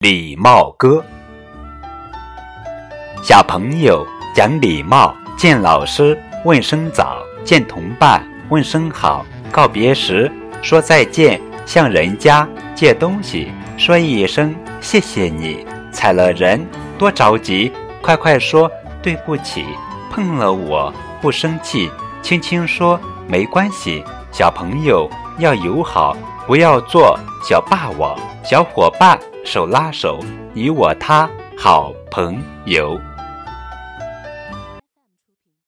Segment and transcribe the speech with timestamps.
[0.00, 1.02] 礼貌歌。
[3.22, 10.30] 小朋友讲礼貌，见老师问声早，见同伴问声好，告别时
[10.60, 15.64] 说再见，向人家借东西说一声谢谢你。
[15.90, 16.66] 踩了人
[16.98, 17.72] 多着急，
[18.02, 18.70] 快快说
[19.00, 19.64] 对不起。
[20.10, 20.92] 碰了我
[21.22, 21.90] 不生气，
[22.20, 24.04] 轻轻说没关系。
[24.30, 25.08] 小朋友
[25.38, 26.14] 要友好，
[26.46, 28.18] 不要做小霸王。
[28.44, 30.18] 小伙伴手拉手，
[30.54, 32.98] 你我他好朋友。